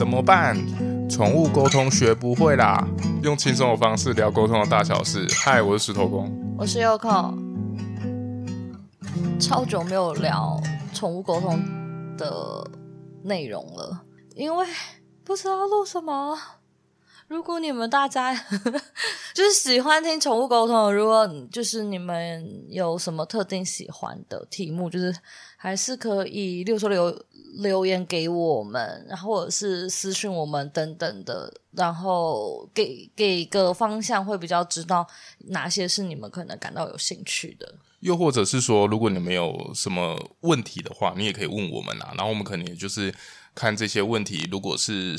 [0.00, 0.56] 怎么办？
[1.10, 2.82] 宠物沟通学不会啦，
[3.22, 5.28] 用轻松的方式聊沟通的大小事。
[5.44, 7.34] 嗨，我是石头公，我是 Yoko。
[9.38, 10.58] 超久没有聊
[10.94, 11.62] 宠物沟通
[12.16, 12.66] 的
[13.24, 14.00] 内容了，
[14.34, 14.66] 因为
[15.22, 16.34] 不知道录什么。
[17.28, 18.34] 如果你们大家
[19.40, 25.16] 就是喜欢听宠物沟通，如果就是你们有什么特定喜欢的题目，就是
[25.56, 35.06] 还是可以，例如说留留言给我们，然后或者是私讯我们等等的，然后给给个方向，会比较知道
[35.46, 37.76] 哪些是你们可能感到有兴趣的。
[38.00, 43.14] 又或者是说，如果你们有什么问题的话，你也可以问我们啊，然后我们可能也就是
[43.54, 45.16] 看这些问题，如果是。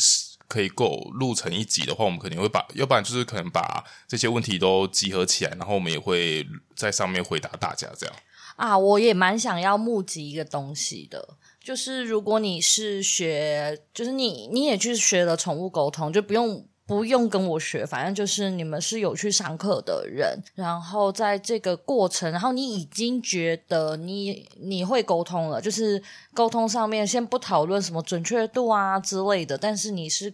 [0.51, 8.13] 可以够录成一集的话，我们肯定会把，要不然就是可能把这些问题都集合起来，然后我们也会在上面回答大家这样。
[8.57, 16.67] 啊，我也蛮想要募集一个东西的，就是如果你是学，就是你你也去学了宠物沟通，就不用。
[16.91, 26.03] 不用跟我学，反正就是你们是有去上课的人，然后在这个过程，然后你已经觉得你你会沟通了，就是
[26.33, 30.33] 沟通上面先不讨论什么准确度啊之类的，但是你是。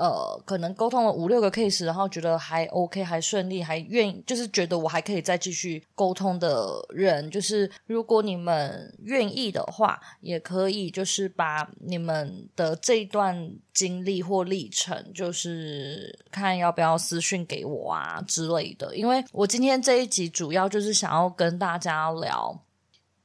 [0.00, 18.96] 呃，可能沟通了五六个 case，然后觉得还 OK，还顺利，还愿意，就是觉得我还可以再继续沟通的人，就是如果你们愿意的话，也可以就是把你们的这一段经历或历程，就是看要不要私讯给我啊之类的。
[18.96, 22.58] 因为我今天这一集主要就是想要跟大家聊，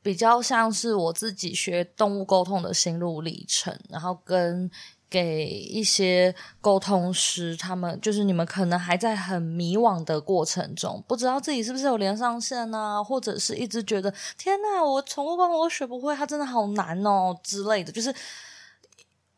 [0.02, 4.70] 比较像是我自己学动物沟通的心路历程，然后跟。
[5.16, 18.14] 给一些沟通师，他们就是你们可能还在很迷惘的过程中，不知道自己是不是有连上线呢、或者是一直觉得天哪，我宠物沟通我学不会，它真的好难哦之类的，就是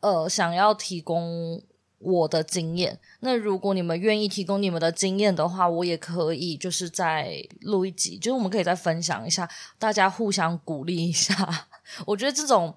[0.00, 1.62] 呃想要提供
[2.00, 2.98] 我的经验。
[3.20, 11.68] 那如果你们愿意提供你们的经验的话，我也可以就是再录一集，就是我们可以再分享一下，大家互相鼓励一下。
[12.04, 12.74] 我觉得这种。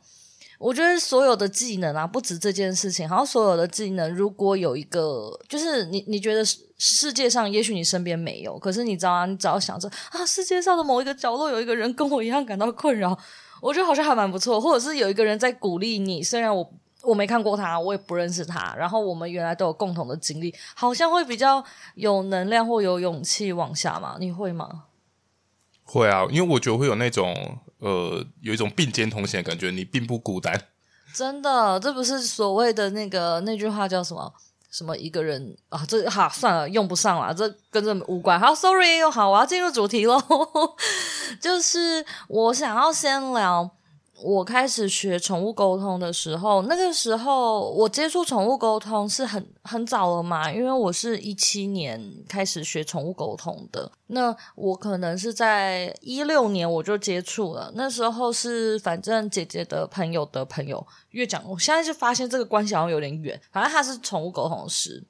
[0.62, 6.46] 我觉得所有的技能啊，不止这件事情，好像所有的技能，如果有一个，就是你你觉得
[6.78, 13.18] 世界上，也许你身边没有，可是你知道啊，你只要想着啊，世界上的某一个角落有一个人跟我一样感到困扰，
[13.60, 24.18] 我觉得好像还蛮不错，或者是有一个人在鼓励你，虽然我我没看过他，我也不认识他，然后我们原来都有共同的经历，好像会比较有能量或有勇气往下嘛？
[24.20, 24.84] 你会吗？
[25.84, 27.58] 会啊，因为我觉得会有那种。
[27.82, 30.60] 呃，有一种并肩同行的感觉，你并不孤单。
[31.14, 34.34] 真的，这不是所谓的那个那句话叫什么？
[34.72, 35.86] 什么一个人啊？
[35.86, 38.40] 这哈算了，用不上了，这跟这无关。
[38.40, 40.18] 好，sorry，好，我要进入主题喽。
[41.42, 43.70] 就是我想要先聊。
[44.24, 52.00] 我开始学宠物沟通的时候，那个时候我接触宠物沟通是很很早了嘛，因为我是一七年
[52.30, 53.92] 开始学宠物沟通的。
[54.08, 65.04] 那我可能是在一六年我就接触了，那时候是反正姐姐的朋友的朋友越讲，我现在就发现这个关系好像有点远，反正他是宠物沟通师。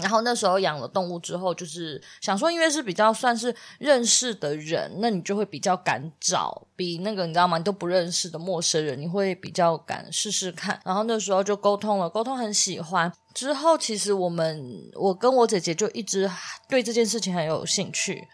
[0.00, 7.58] 然后那时候养了动物之后，就是想说，因为是比较算是认识的人，那你就会比较敢找，比那个你知道吗？
[7.58, 10.80] 你都不认识的陌生人，你会比较敢试试看。
[10.84, 13.12] 然后那时候就沟通了，沟通很喜欢。
[13.34, 16.30] 之后其实我们，我跟我姐姐就一直
[16.68, 18.26] 对这件事情很有兴趣，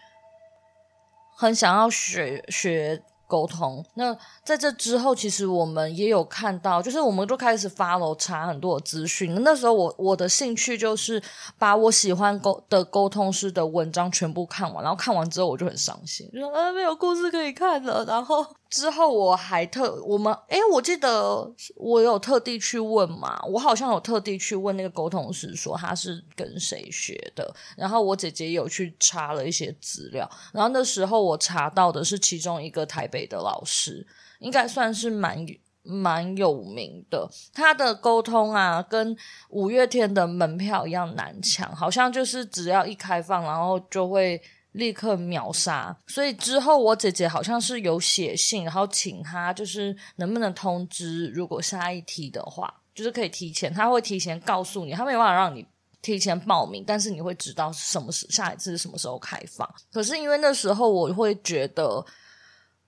[1.36, 3.03] 很想要学学。
[3.26, 3.84] 沟通。
[3.94, 9.34] 那在这之后，其实我们也有看到，就是我们就开始 follow 查很多资讯。
[9.42, 11.22] 那时候我我的兴趣就是
[11.58, 18.04] 把我喜欢沟的沟通师的文章全部看完，然后看完之后我就很伤心，就说啊没有故事可以看了。
[18.04, 27.54] 然后之后我还特我们诶，我记得我有特地去问嘛，我好像有特地去问那个沟通师说他是跟谁学的。
[27.76, 34.04] 然后我姐姐有去查了一些资料，然后那时候我查到的是其中一个台北的老师，
[34.40, 35.46] 应该算是蛮
[35.84, 37.30] 蛮有名的。
[37.53, 39.16] 他的沟通啊，跟
[39.50, 44.42] 五月天的门票一样难抢，好像就是只要一开放，然后就会
[44.74, 45.97] 立刻秒杀。
[46.06, 55.66] 所以之后我姐姐好像是有写信，然后请他就是能不能通知，如果下一题的话，就是可以提前，他会提前告诉你，他没有办法让你
[56.00, 59.68] 提前报名，但是你会知道什么时下一次是什么时候开放。
[59.92, 62.04] 可是因为那时候我会觉得。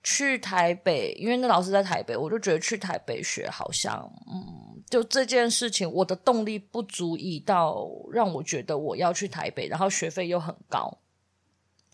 [0.03, 10.97] 去台北，因为那老师在台北，我就觉得去台北学好像，嗯，就这件事情，我的动力不足以到让我觉得我要去台北，然后学费又很高，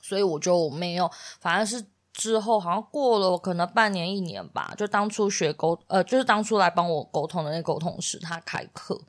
[0.03, 1.09] 所以我就没有，
[1.39, 8.99] 反而是之后，好像过了可能半年一年吧，就当初学沟呃，就是当初来帮我沟通的那沟通师他开课，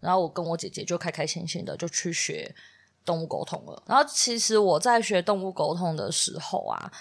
[0.00, 2.54] 然后我跟我姐姐就开开心心的就去学
[3.04, 3.82] 动物沟通了。
[3.86, 6.92] 然后其实我在学动物沟通的时候啊，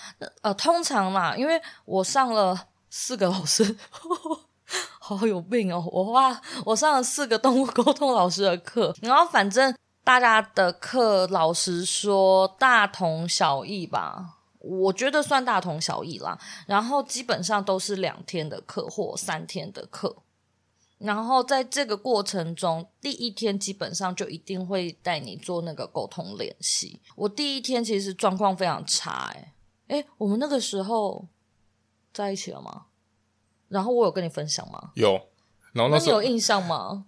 [0.42, 4.40] 呃，通常嘛，因为我上了四个老师，呵 呵
[5.00, 14.40] 好有病哦，我哇，我上了四个动物沟通老师的课，然后反正大家的课，老实说大同小异吧。
[14.60, 20.16] 我觉得算大同小异啦，然后基本上都是两天的课或三天的课，
[21.00, 27.02] 然后在这个过程中，第一天基本上就一定会带你做那个沟通练习。
[27.16, 29.34] 我第一天其实状况非常差，
[29.88, 31.28] 诶诶，我们那个时候
[32.14, 32.86] 在一起了吗？
[33.68, 34.92] 然后我有跟你分享吗？
[34.96, 35.28] 有，
[35.74, 37.06] 然后那时候有印象吗？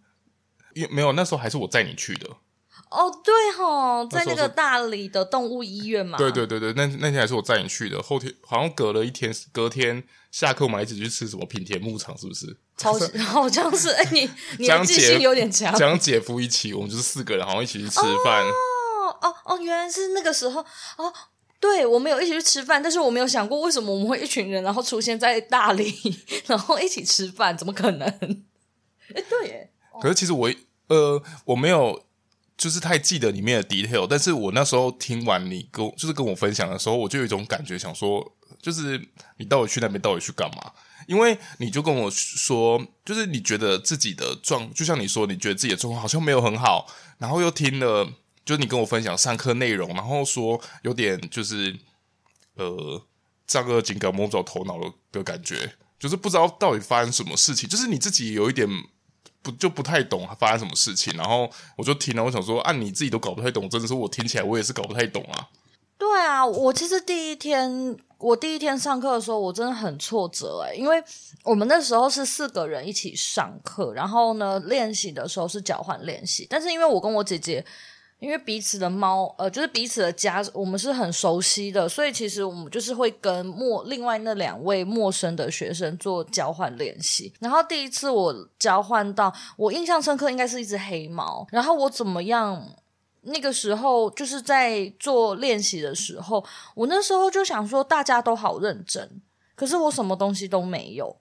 [0.91, 2.29] 没有，那时候还是我载你去的。
[2.95, 6.17] 哦，对吼，在那个大理的动物医院嘛。
[6.17, 8.01] 对对对对，那那天还是我载你去的。
[8.01, 12.57] 后天好像隔了一天，隔天下课我们还一起去吃什么品田牧场，是不是？
[12.77, 15.73] 超级 好像是哎，你 你的记性有点强。
[15.75, 18.43] 讲姐夫一起，我们就是四个人，好像一起去吃饭。
[18.43, 20.61] 哦哦哦，原来是那个时候
[20.97, 21.13] 哦。
[21.59, 25.93] 对，我们有一起去吃饭，但是我没有想过为什么我们会一群人，然后出现在大理，
[26.45, 28.07] 然后一起吃饭，怎么可能？
[28.07, 29.71] 哎，对耶。
[30.01, 30.49] 可是其实我
[30.87, 32.04] 呃，我没有。
[32.65, 38.99] 就是太记得里面的 detail，但是我那时候听完你跟就是跟我分享的时候，我就有一种感觉，想说，就是
[39.37, 40.71] 你到底去那边到底去干嘛？
[41.05, 46.87] 因为你就跟我说，就是你觉得自己的状，就像你说，你觉得自己的状况好像没有很好，
[47.19, 48.11] 然后又听了，
[48.43, 51.77] 就是你跟我分享上课内容，然后说有点就是
[52.55, 53.05] 呃，
[53.45, 58.67] 丈二紧赶摸不着头脑的的感觉，就是不知道到底发生什么事情，就是你自己有一点。
[59.45, 61.47] 不就不太懂发生什么事情，然后
[61.77, 65.47] 我就听了，我想说，按、你自己都搞不太懂，真的是我听起来我也是搞不太懂啊。
[65.99, 71.03] 对啊，我其实第一天我第一天上课的时候，我真的很挫折诶，因为
[71.43, 77.63] 我们那时候是四个人一起上课，然后呢练习的时候是交换练习，但是因为我跟我姐姐。
[78.25, 87.31] 因为彼此的猫，呃，就是彼此的家，我们是很熟悉的，所以其实我们就是会跟陌另外那两位陌生的学生做交换练习。
[87.39, 91.45] 然后第一次我交换到，我印象深刻应该是一只黑猫。
[91.51, 92.67] 然后我怎么样？
[93.27, 96.43] 那个时候就是在做练习的时候，
[96.73, 99.21] 我那时候就想说大家都好认真，
[99.55, 101.15] 可是我什么东西都没有。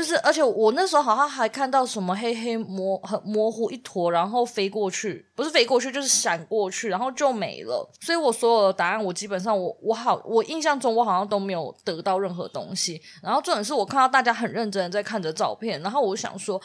[0.00, 7.86] 就是，而且我那时候好像还看到什么黑黑模很模糊一坨，然后飞过去，不是飞过去就是闪过去，然后就没了。
[8.00, 12.98] 所以我所有的答案，我基本上我我好，我印象中我好像都没有得到任何东西。
[13.22, 16.58] 然后重点是我看到大家很认真的在看着照片，然后我想说，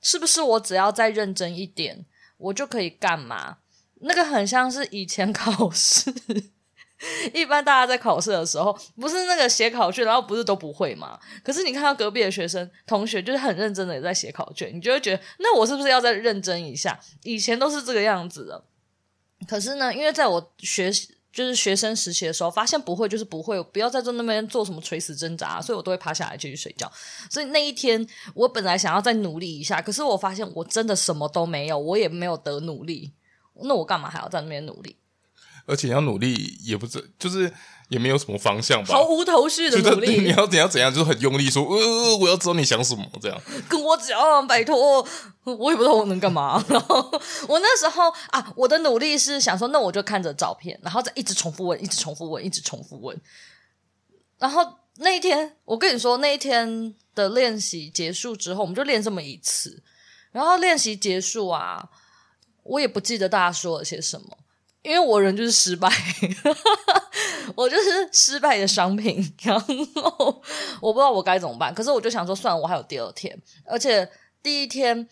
[0.00, 2.06] 是不是我只要再认真一点，
[2.38, 3.56] 我就可以干嘛？
[4.02, 6.14] 那个很像是以前考试。
[7.34, 11.18] 一般大家在考试的时候，不是那个写考卷，然后不是都不会吗？
[11.44, 16.98] 可是你看到隔壁的学生同学，就是很认真的也在写考卷，你就会觉得，那我是不是要再认真一下？
[17.22, 18.64] 以前都是这个样子的。
[19.46, 20.90] 可是呢，因为在我学
[21.30, 26.90] 就是学生时期的时候，发现不会就是不会，不要在这那边做什么垂死挣扎，所以我都会趴下来继续睡觉。
[27.30, 33.12] 所以那一天，我本来想要再努力一下，可是我发现我真的什么都没有，我也没有得努力，
[33.62, 34.96] 那我干嘛还要在那边努力？
[35.66, 37.52] 而且要努力也不是，就是
[37.88, 40.20] 也没有什么方向吧，毫无头绪的努力。
[40.20, 45.06] 你要怎样怎样，就是很用力说，呃，我要知道你想什么，这样跟我讲，拜托，
[45.44, 46.64] 我也不知道我能干嘛。
[46.70, 46.96] 然后
[47.48, 53.20] 我那时候啊，我的努力是想说，那我就看着照片，然后再一直重复问，一直重复问，一直重复问。
[54.38, 54.62] 然后
[54.96, 59.82] 那一天，我跟你说，那一天的练习结束之后，我们就练这么一次。
[60.32, 61.88] 然后练习结束啊，
[62.62, 64.38] 我也不记得大家说了些什么。
[64.86, 65.90] 因为我人就是失败，
[67.56, 70.40] 我就是失败的商品， 然后
[70.80, 71.74] 我不知道我该怎么办。
[71.74, 74.08] 可是我就想说，算了，我还有第二天，而且
[74.40, 75.08] 第一天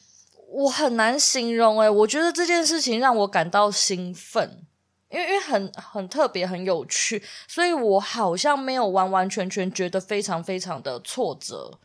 [0.48, 4.64] 我很难形容诶，我觉得这件事情让我感到兴奋，
[5.10, 11.80] 因为因为很很特别，很有趣，所以我好像没有完完全全觉得非常非常的挫折。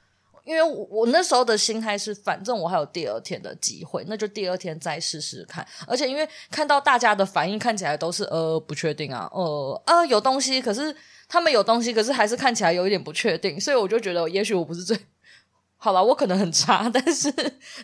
[0.49, 5.63] 因为我，我那时候的心态是，反正我还有第二天的机会，那就第二天再试试看。
[5.85, 10.95] 而且因为看到大家的反应看起来都是呃不确定啊，呃呃有东西，可是
[11.27, 14.97] 他们有东西，可是还是看起来有一点不确定，所以我就觉得也许我不是最
[15.77, 17.31] 好了，我可能很差， 但是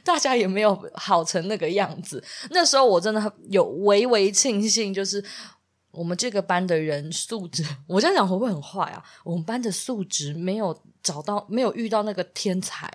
[0.03, 2.22] 大家也没有好成那个样子。
[2.50, 5.24] 那时候我真的有微微庆幸，就是
[5.96, 9.04] 我们这个班的人素质， 我这样讲会不会很坏啊？
[9.24, 10.78] 我们班的素质没有。
[11.06, 12.92] 找到没有遇到那个天才，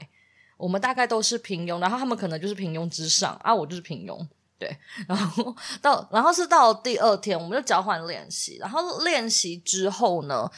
[0.57, 4.19] 我们大概都是平庸，然后他们可能就是平庸之上啊，我就是平庸，
[4.59, 4.77] 对，
[5.07, 10.51] 然后到然后是到第二天，我们就交换练习，然后练习之后呢，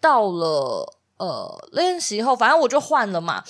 [0.00, 3.42] 到了呃练习后，反正我就换了嘛。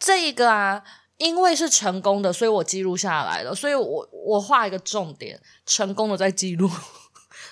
[0.00, 0.82] 这一个啊，
[1.18, 3.54] 因为是成功的，所以我记录下来了。
[3.54, 6.68] 所以我我画一个重点：成功的在记录，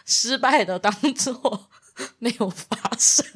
[0.06, 1.68] 失败的当做
[2.18, 3.26] 没有发生。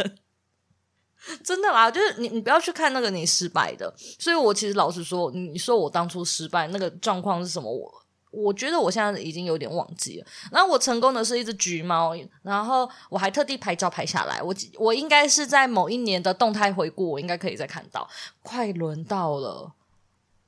[1.44, 3.92] 真的啦，就是你你不要去看那个你失败的。
[4.18, 7.70] 所以我其实老实说，你说我当初失败那个状况是什么？
[7.70, 8.00] 我。
[8.32, 10.26] 我觉得我现在已经有点忘记了。
[10.52, 14.40] 然后我成功的是一只橘猫，然后我还特地拍照拍下来。
[14.40, 18.08] 我我应该是在某一年的动态回顾，我应该可以再看到。
[18.44, 19.72] 快轮到了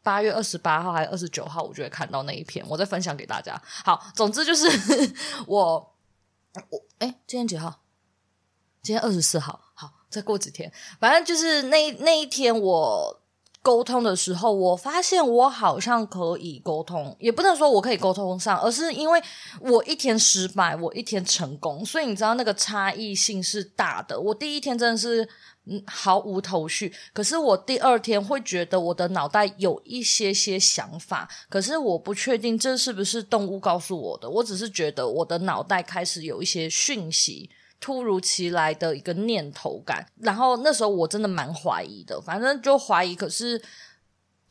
[0.00, 3.60] 八月二十八号还是二十九号，我就会看到那一篇，我再分享给大家。
[3.84, 4.68] 好，总之就是
[5.48, 5.91] 我
[6.70, 7.82] 我哎，今天几号？
[8.82, 9.72] 今天二十四号。
[9.74, 13.18] 好，再过几天，反正就是那那一天我。
[13.64, 19.22] 沟通的时候，我发现我好像可以沟通，也不能说我可以沟通上，而是因为
[19.60, 24.18] 我一天失败，我一天成功，所以你知道那个差异性是大的。
[24.18, 25.28] 我第一天真的是
[25.66, 37.50] 嗯毫无头绪，可是我第二天会觉得我的脑袋有一些些想法，可是我不确定这是不是动物告诉我的，我只是觉得我的脑袋开始有一些讯息。
[37.84, 43.16] 突如其来的一个念头感，然后那时候我真的蛮怀疑的，反正就怀疑。
[43.16, 43.60] 可是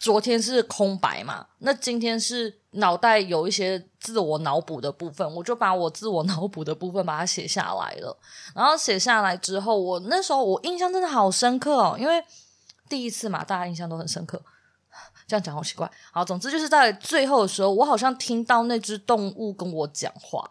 [0.01, 8.17] 昨天是空白嘛，那今天是脑袋有一些自我脑补的部分，我就把我自我脑补的部分把它写下来了。
[8.55, 12.23] 然后写下来之后，我那时候我印象真的好深刻哦，因为
[12.89, 14.41] 第一次嘛，大家印象都很深刻。
[15.27, 15.89] 这样讲好奇怪。
[16.11, 20.49] 好，总之就是在最后的时候，我好像听到那只动物跟我讲话。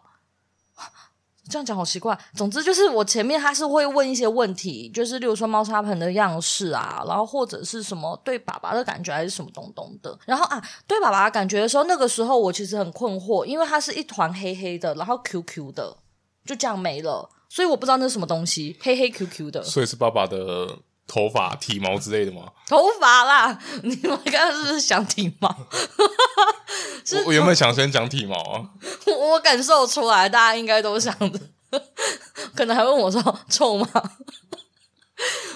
[1.51, 2.17] 这样讲好奇怪。
[2.33, 10.17] 总之就是我前面他是会问一些问题，就是例如说猫砂盆的样式啊，然后或者是什么对爸爸的感觉还是什么东东的。
[10.25, 15.97] 然后啊，对爸爸感觉的时候，那个时候我其实很困惑，因为它是一团黑黑的，然后 QQ 的，
[16.45, 19.61] 就这样没了，所以我不知道那是什么东西，黑黑 QQ 的。
[19.61, 22.43] 所以是爸爸的头发、体毛之类的吗？
[22.67, 25.49] 头发啦， 你们刚刚是不是想体毛？
[27.17, 28.69] 我我原本想先讲体毛啊，
[29.07, 31.39] 我感受出来，大家应该都想着，
[32.55, 33.87] 可能还问我说臭吗？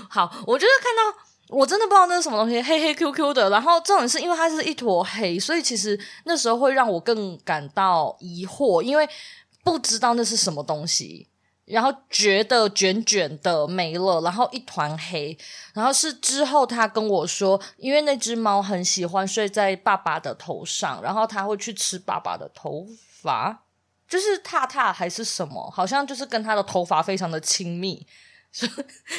[0.10, 1.18] 好，我就是看到，
[1.50, 9.08] 我真的不知道那是什么东西，黑黑 QQ 的，然后重点是因为它是一坨黑，所以其实那时候会让我更感到疑惑，因为
[9.64, 11.30] 不知道那是什么东西。
[11.66, 15.38] 然后觉得卷卷的没了，然后一团黑。
[15.74, 22.86] 然后是之后他跟我说，因为那只猫很喜欢睡在爸爸的头上，然后他会去吃爸爸的头
[23.22, 23.64] 发，
[24.08, 28.06] 就是踏踏还是什么，好像就是跟他的头发非常的亲密，
[28.52, 28.72] 所以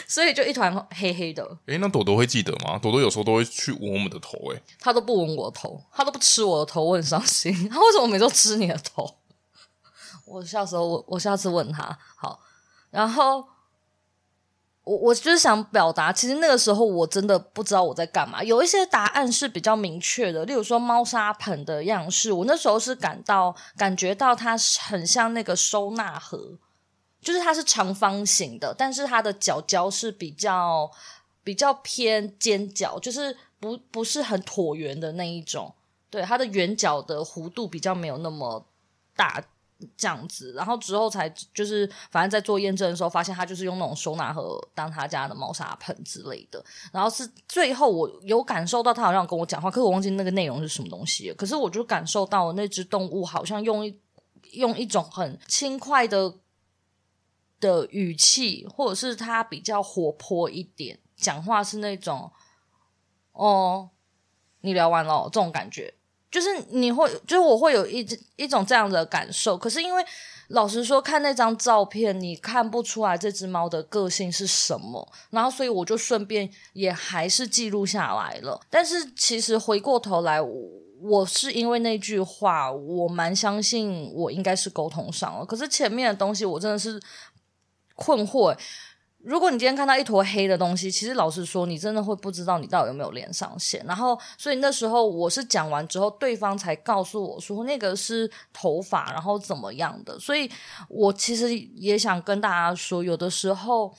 [0.06, 1.58] 所以就一团黑黑的。
[1.66, 2.78] 诶，那朵朵会记得吗？
[2.78, 7.52] 朵朵有时候都会去闻我们的头，诶，他都不闻我的头，他都不吃我的头，我很伤心。
[7.68, 9.16] 他为什么每次都吃你的头？
[10.26, 12.40] 我下次我我下次问他好，
[12.90, 13.46] 然后
[14.82, 18.42] 我我就是想表达，其实那个时候我真的不知道我在干嘛。
[18.42, 26.58] 有一些答案是比较明确的，例如说猫砂盆的样式，我那时候是感到感觉到它很像那个收纳盒，
[27.20, 30.90] 就是它是长方形的，但是它的角角是比较
[31.44, 35.72] 比较偏尖角，就是不不是很椭圆的那一种。
[36.10, 38.66] 对，它的圆角的弧度比较没有那么
[39.14, 39.42] 大。
[39.96, 46.64] 这样子，然后之后才就是，反正在做验证的时候，发现他就是用那种收纳盒当他家的猫砂盆之类的。
[46.92, 51.32] 然后是最后我有感受到他好像跟我讲话，可是我忘记那个内容是什么东西。
[51.34, 54.00] 可是我就感受到那只动物好像用一
[54.52, 56.34] 用一种很轻快的
[57.60, 62.30] 的语气，或者是他比较活泼一点，讲话是那种
[63.32, 63.90] 哦，
[64.62, 65.92] 你聊完了这种感觉。
[66.36, 69.56] 就是你会，就是我会有一一种这样的感受。
[69.56, 70.04] 可是因为
[70.48, 75.10] 老实说，看那张照片，你看不出来这只猫的个性是什么。
[75.30, 78.60] 然后，所以我就顺便也还是记录下来了。
[78.68, 80.38] 但是其实回过头来，
[81.00, 85.46] 我是因为那句话，我蛮相信我应该是沟通上了。
[85.46, 87.00] 可是前面的东西，我真的是
[87.94, 88.54] 困惑。
[89.26, 93.84] 如果你今天看到一坨黑的东西，其实老实说，你真的会不知道你到底有没有连上线。
[93.84, 100.16] 然后，所以那时候我是讲完之后，对方才告诉我说那个是头发，然后怎么样的。
[100.20, 100.48] 所以
[100.88, 103.92] 我其实也想跟大家说，有的时候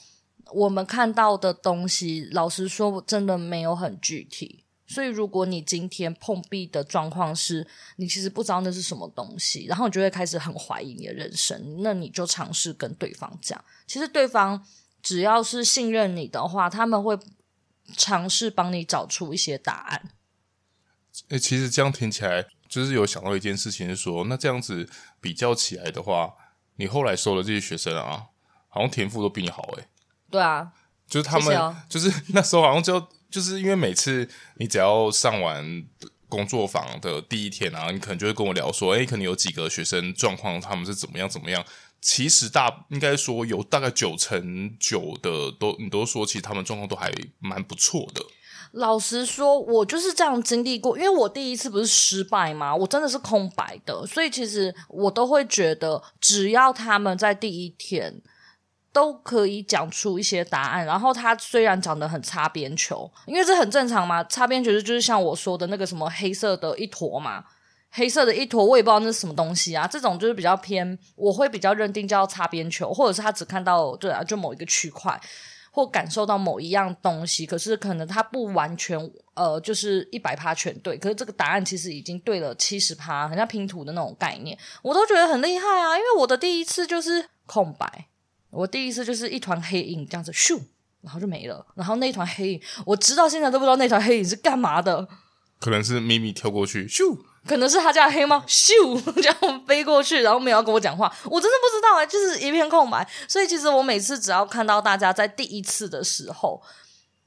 [0.50, 4.64] 我们看到的东西，老实说，真的没有很具体。
[4.86, 7.66] 所以，如果你今天碰壁的状况是
[7.96, 14.64] 你其实不知道那是什么东西，然后你就会开始很怀疑你的人生，那你就尝试跟对方讲，其实对方。
[15.08, 17.18] 只要是信任你的话，他们会
[17.96, 20.10] 尝试帮你找出一些答案。
[21.30, 24.86] 诶，其实这样听起来，就是有想到一件事情，是说，那这样子
[25.18, 26.34] 比较起来的话，
[26.76, 28.26] 你后来收的这些学生啊，
[28.68, 29.88] 好像天赋都比你好诶。
[30.30, 30.72] 对啊，
[31.06, 35.86] 就是他们，就是那时候好像就就是因为每次你只要上完
[36.28, 41.64] 工作坊的第一天啊，你可能就会跟我聊说，哎，可能有几个学生状况，他们是怎么样怎么样。
[42.00, 48.22] 其实大应该说有大概九成九的都，你都说其实他们状况都还蛮不错的。
[48.72, 52.74] 老实说，我就是这样经历过，因为我第一次不是失败吗？
[52.74, 58.20] 我真的是空白的，所以其实我都会觉得，只要他们在第一天
[58.92, 67.42] 都可以讲出一些答案，然后他虽然讲得很擦边球，因为这很正常嘛，擦边球就是像我说的那个什么黑色的一坨嘛，
[67.90, 75.20] 黑色的一坨，我也不知道那是什么东西啊，这种就是比较偏，我会比较认定叫擦边球，或者是他只看到对啊，就某一个区块。
[75.70, 78.98] 或感受到某一样东西，可是可能他不完全
[79.34, 85.96] 呃，就是一百趴全对，可是这个答案其实已经对了七十趴，很像拼图的那种概念，我都觉得很厉害啊！
[85.96, 88.08] 因为我的第一次就是空白，
[88.50, 90.58] 我第一次就是一团黑影这样子咻，
[91.02, 95.06] 然后就没了，然后那一团黑影，我直到现在都不知道那团黑影是干嘛的，
[95.60, 97.16] 可能是咪咪跳过去咻。
[97.48, 98.72] 可能是他家黑猫咻
[99.20, 103.08] 这样飞过去，然后没有跟我讲话，我真的不知道哎、就是一片空白。
[103.26, 106.62] 所以其实我每次只要看到大家在第一次的时候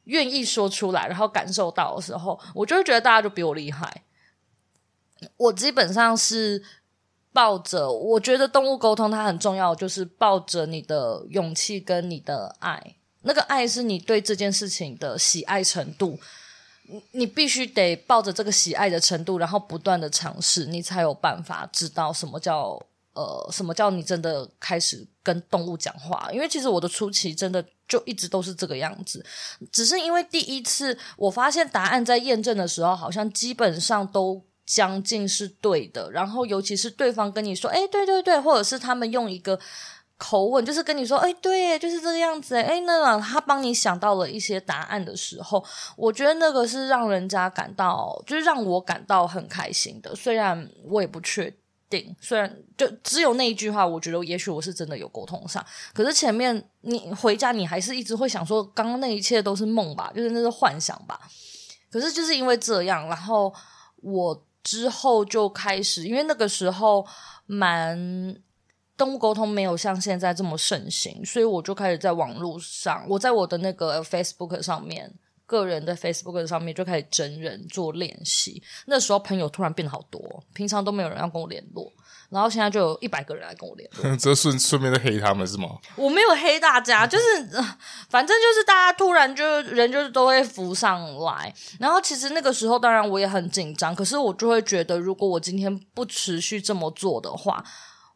[0.04, 4.04] 愿意说出来，然后感受到的时候，我就会觉得大家就比我厉害。
[5.38, 6.64] 我基本上是
[7.34, 16.20] 抱着，我觉得动物沟通它很重要，就是抱着你的勇气跟你的爱，那个爱是你对这件事情的喜爱程度。
[17.12, 22.78] 你必须得抱着这个喜爱的程度，然后不断的尝试，你才有办法知道什么叫
[23.14, 26.30] 呃，什么叫你真的开始跟动物讲话。
[26.32, 29.26] 因为其实我的初期真的就一直都是这个样子，
[29.72, 36.12] 只是因为第一次我发现答案在验证的时候，好像基本上都将近是对的。
[36.12, 39.60] 然后尤其是对方跟你说，诶，对对对，或者是他们用一个。
[40.24, 45.66] 口吻就是跟你说，哎，对，就是这个样子，哎，那他帮你想到了一些答案的时候，
[45.98, 50.16] 我觉得那个是让人家感到，就是让我感到很开心的。
[50.16, 51.52] 虽然我也不确
[51.90, 61.20] 定，虽然就只有那一句话，我觉得也许我是真的有沟通上，可是前面你回家，你还是一直会想说，刚刚那一切都是梦吧，就是那是幻想吧。
[61.90, 63.52] 可是就是因为这样，然后
[64.04, 67.04] 我之后就开始，因为那个时候
[67.48, 68.38] 蛮。
[69.02, 75.12] 动物沟通没有像现在这么盛行，所以我就开始在网络上，我在我的那个 Facebook 上面，
[75.48, 78.62] 个人的 Facebook 上面就开始真人做练习。
[78.86, 81.92] 那时候朋友突然变得好多，平常都没有人要跟我联络，
[82.30, 84.14] 然后现在就有一百个人来跟我联络。
[84.18, 85.68] 这顺顺便的黑他们是吗？
[85.96, 87.24] 我没有黑大家，就是
[88.08, 97.66] 反正就是大家突然就人就是都会浮上来，然后其实那个时候当然我也很紧张，可是我就会觉得，如果我今天不持续这么做的话。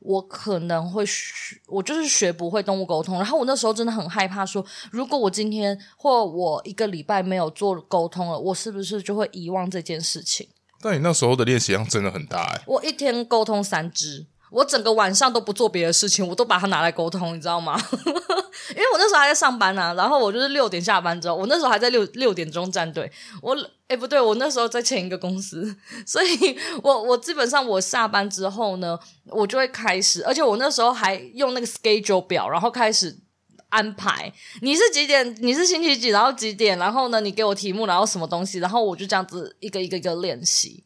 [0.06, 3.16] 我可能会学，我就是学不会动物沟通。
[3.16, 10.48] 然后我那时候真的很害怕说，说如果我今天或我一个礼拜没有做沟通了，我是不是就会遗忘这件事情？
[10.82, 12.62] 但你那时候的练习量真的很大哎！
[12.68, 17.78] 我一天沟通三只，我整个晚上都不做别的事情，我都把它拿来沟通，你知道吗？
[18.72, 23.12] 因为我那时候还在上班啊，然后我就是六点下班之后，我那时候还在六六点钟站队。
[23.42, 23.54] 我
[23.90, 33.20] 诶不对，我那时候在前一个公司，所以我我基本上我下班之后呢，我就会开始，而且我那时候还用那个 schedule 表，然后开始
[33.68, 40.86] 安排你是几点，你是星期几，然后几点，然后呢你给我题目，然后什么东西，然后我就这样子一个一个一个练习。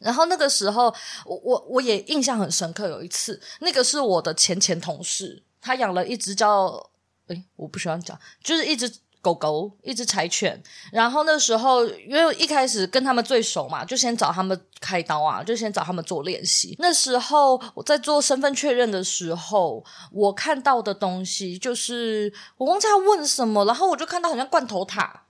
[0.00, 0.92] 然后那个时候，
[1.24, 5.42] 我我我也印象很深刻，有一次，那个是我的前前同事。
[5.60, 6.90] 他养了一只叫……
[7.28, 10.60] 诶，我不喜欢讲，就是一只狗狗，一只柴犬。
[10.90, 16.74] 然后那时候，因为一开始跟他们最熟嘛，就先找他们开刀啊，就先找他们做练习。
[16.78, 25.26] 那时候我在做身份确认的时候，我看到的东西就是我忘记他问什么，然后我就看到好像罐头塔。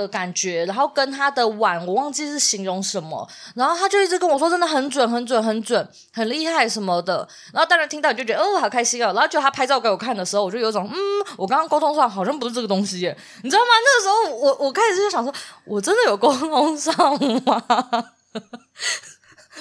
[0.00, 7.28] 的感觉，然后跟他的碗，我忘记是形容什么，然后他就一直跟我说，真的很准，很准，很准，很厉害什么的。
[7.52, 9.12] 然后当然听到你就觉得哦，好开心哦。
[9.12, 10.96] 然后就他拍照给我看的时候，我就有一种嗯，
[11.36, 13.68] 我刚刚沟通上好像不是这个东西耶，你知道吗？
[13.84, 15.32] 那个时候我我开始就想说，
[15.64, 16.94] 我真的有沟通上
[17.44, 17.62] 吗？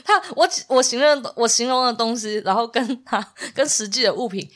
[0.05, 4.49] 他我我形容我形容的东西，然后跟他跟实际的物品，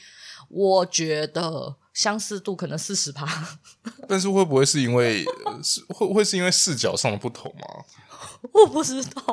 [0.50, 1.76] 我觉得。
[1.96, 3.26] 相似度可能四十趴，
[4.08, 5.26] 但是会不会是因为
[5.64, 7.86] 是会会是因为视角上的不同吗？
[8.52, 9.24] 我不知道，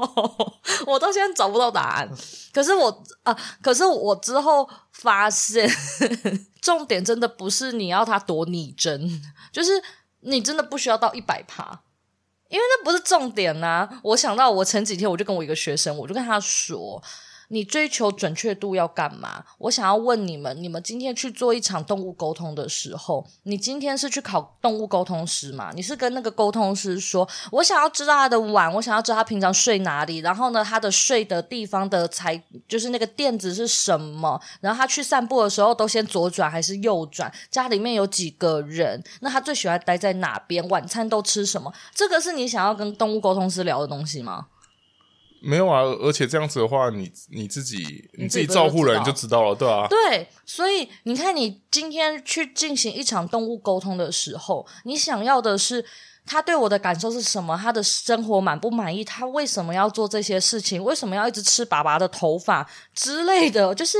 [0.86, 2.10] 我到现在找不到答案。
[2.52, 2.88] 可是我
[3.24, 5.68] 啊、呃，可是我之后发现，
[6.62, 9.20] 重点真的不是你要他多拟真，
[9.52, 9.82] 就是
[10.20, 11.82] 你真的不需要到一百趴，
[12.48, 14.00] 因为那不是重点呐、啊。
[14.04, 17.02] 我想到我前几天我就跟我一个学生，我就跟他说。
[17.52, 19.44] 你追求准确度要干嘛？
[19.58, 25.70] 我想要问你们：你们今天去做一场动物沟通的时候，你今天是去考动物沟通师吗？
[25.74, 34.40] 你是跟那个沟通师说：“我想要知道他的碗，我想要知道他平常睡哪里，然后呢，他的睡的地方的才就是那个垫子是什么？
[34.62, 37.30] 然后他去散步的时候都先左转还是右转？
[37.50, 39.04] 家里面有几个人？
[39.20, 40.66] 那他最喜欢待在哪边？
[40.70, 41.70] 晚餐都吃什么？
[41.94, 44.46] 这个是你想要跟动物沟通师聊的东西吗？”
[45.42, 49.86] 没有啊，而且这样子的话，你你自己你自己照顾人就知道了，对啊。
[49.88, 55.84] 对，所以你看，你今天去进行一场动物沟通的时候，你想要的是
[56.24, 57.58] 他对我的感受是什么？
[57.60, 59.04] 他的生活满不满意？
[59.04, 60.82] 他为什么要做这些事情？
[60.82, 63.74] 为什么要一直吃爸爸的头发之类的？
[63.74, 63.98] 就是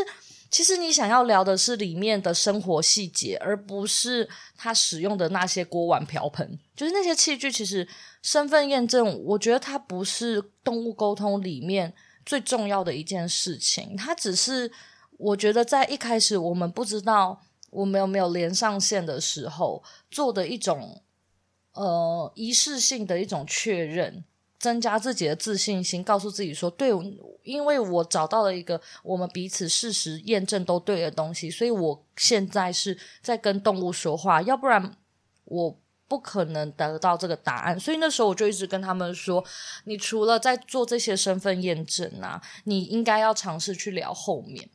[0.51, 7.89] 其实你想要聊的是里面的生活细节，而不是他使用的那些锅碗瓢盆，就是那些器具，其实。
[8.23, 11.93] 身份验证，我觉得它不是动物沟通里面
[12.25, 14.71] 最重要的一件事情，它只是
[15.19, 21.03] 我觉得在一开始我们不知道我们有没有连上线的时候做的一种
[21.73, 24.23] 呃仪式性的一种确认，
[24.57, 26.91] 增加自己的自信心，告诉自己说，对，
[27.43, 34.97] 因为我找到了一个我们彼此事实验证都对的东西，所以我现在是在跟动物说话，要不然
[35.47, 35.82] 我。
[36.13, 39.43] 不可能得到这个答案，所以那时候我就一直跟他们说：
[39.85, 44.69] 你除了在做这些身份验证啊，你应该要尝试去聊后面，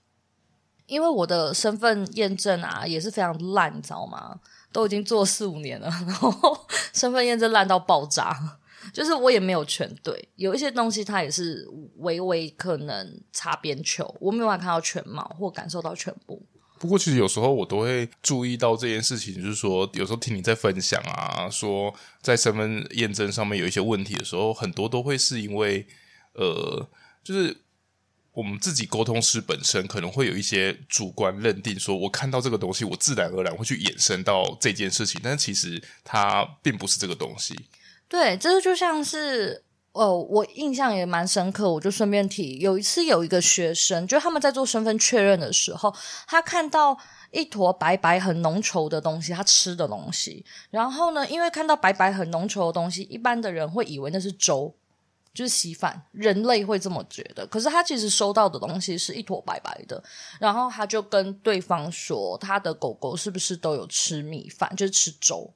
[0.88, 4.39] 因为我的身份验证啊也是非常烂，你知道吗？
[4.71, 8.36] 都已经做四五年了，然后 身份验证烂到爆炸，
[8.91, 16.41] 就是我也没有全对，有一些东西它也是微微可能擦边球，我没有办法看到全貌或感受到全部。
[16.80, 25.86] 不过，其实有时候我都会注意到这件事情，就是说，有时候听你在分享啊，说在身份验证上面有一些问题的时候，很多都会是因为，
[26.34, 26.90] 呃，
[27.24, 27.58] 就是
[28.32, 37.56] 我们自己沟通师本身可能会有一些主观认定，说我看到这个东西，我自然而然会去衍生到这件事情，但其实它并不是这个东西。
[38.08, 39.63] 对，这个就像是。
[39.98, 45.94] 哦，我印象也蛮深刻，我就顺便提，有一次有一个学生，就他们在做身份确认的时候，
[46.28, 46.96] 他看到
[47.32, 54.76] 一坨白白很浓稠的东西，他吃的东西，然后呢，因为看到白白很浓稠的东西，一般的人会以为那是粥，
[55.34, 60.04] 就是稀饭，人类会这么觉得，可是他其实收到的东西是一坨白白的，
[60.40, 65.52] 然后他就跟对方说，他的狗狗是不是都有吃米饭，就是吃粥，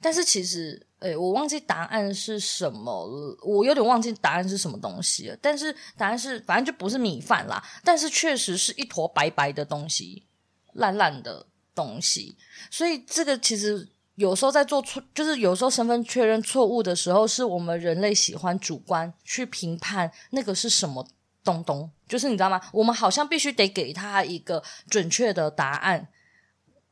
[0.00, 0.84] 但是其实。
[1.00, 5.36] 诶，我忘记答案是什么了，我有点忘记答案是什么东西了。
[5.42, 7.62] 但是答案是，反正就不是米饭啦。
[7.84, 10.24] 但是确实是一坨白白的东西，
[10.72, 12.34] 烂烂的东西。
[12.70, 21.06] 所以这个其实有时候在做错，就是有时候身份确认错误的时候，是我们人类喜欢主观去评判那个是什么
[21.44, 21.90] 东东。
[22.08, 22.58] 就是你知道吗？
[22.72, 26.08] 我们好像必须得给他一个准确的答案，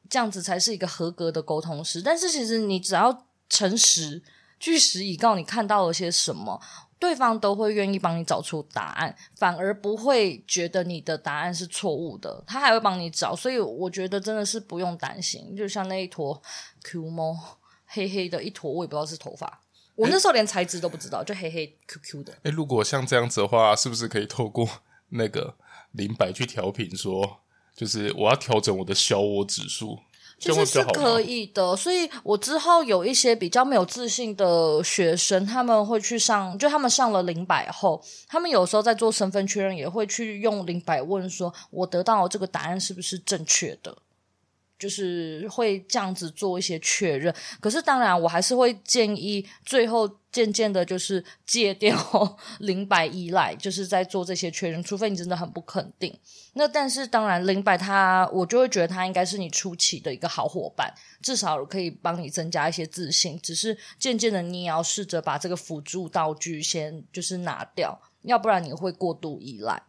[0.09, 2.01] 这样子才是一个合格的沟通师。
[2.03, 3.27] 但是其实你只要。
[3.51, 4.21] 诚实、
[4.59, 6.61] 据实以告，你看到了些什么？
[6.99, 13.37] 对方都会愿意帮你找出答案，反而不会觉得你的答案是错误的，他还会帮你找。
[13.37, 15.55] 所以我觉得真的是不用担心。
[15.55, 16.43] 就像那一坨
[16.83, 17.37] Q 猫，
[17.85, 19.61] 黑黑的一坨，我也不知道是头发。
[19.95, 22.33] 我那时候连材质都不知道，就黑黑 Q Q 的。
[22.43, 24.67] 诶，如果像这样子的话，是不是可以透过
[25.11, 25.55] 那个
[25.93, 26.97] 灵摆去调频？
[26.97, 27.44] 说，
[27.77, 29.99] 就是我要调整我的小我指数。
[30.37, 43.97] 其实是可以的，所以我之后有一些比较没有自信的学生，他们会去上，就他们上了零百后，他们有时候在做身份确认，也会去用零百问说：“我得到这个答案是不是正确的？”
[44.79, 47.35] 就是会这样子做一些确认。
[47.61, 50.11] 可是当然，我还是会建议最后。
[50.35, 51.97] 渐渐的，就是戒掉
[52.59, 54.83] 灵摆依赖，就是在做这些确认。
[54.83, 56.13] 除非你真的很不肯定，
[56.55, 63.39] 那但是当然，灵摆它，我就会觉得它应该是你初期的一个好伙伴，至少可以帮你增加一些自信。
[63.41, 69.85] 只是渐渐的，你也要试着把这个辅助道具先就是拿掉，要不然你会过度依赖。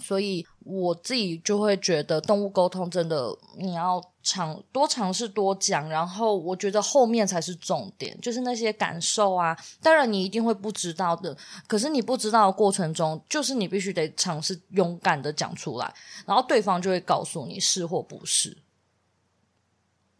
[0.00, 9.56] 所以我自己就会觉得动物沟通真的你要尝多尝试多讲，然后我觉得后面才是重点，就是那些感受啊。
[9.82, 11.36] 当然你一定会不知道的，
[11.66, 15.94] 可是你不知道的过程中，就是你必须得尝试勇敢的讲出来，
[16.26, 18.56] 然后对方就会告诉你是或不是。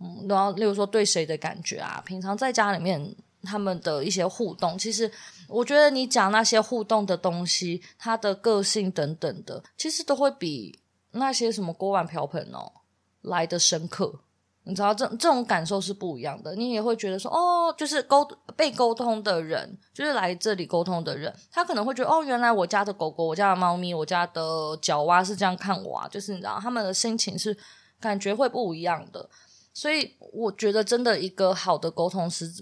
[0.01, 3.15] 嗯，然后例如说对谁的感觉啊，平常在家里面。
[3.45, 5.09] 他们的一些互动，其实
[5.49, 10.79] 我觉得你讲那些互动的东西，他的个性等等的，其实都会比
[11.13, 12.71] 那些什么锅碗瓢盆哦
[13.23, 14.21] 来得深刻。
[14.65, 18.23] 你知道这这种感受是不一样的，你也会觉得说，哦，就是沟
[18.55, 27.57] 被沟通的人，就是来这里沟通的人，他可能会觉得，哦，原来我家的狗狗、我家的猫咪、我家的角蛙是这样看我啊，就是你知道他们的心情是
[27.99, 29.27] 感觉会不一样的。
[29.79, 32.53] 所以我觉得，真的一个好的沟通师，